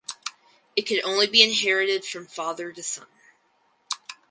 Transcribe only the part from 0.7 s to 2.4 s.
It could only be inherited from